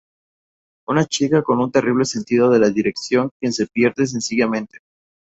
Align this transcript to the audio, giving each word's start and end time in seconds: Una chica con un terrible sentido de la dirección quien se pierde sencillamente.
Una 0.87 1.05
chica 1.05 1.43
con 1.43 1.59
un 1.59 1.71
terrible 1.71 2.05
sentido 2.05 2.49
de 2.49 2.57
la 2.57 2.71
dirección 2.71 3.29
quien 3.39 3.53
se 3.53 3.67
pierde 3.67 4.07
sencillamente. 4.07 4.79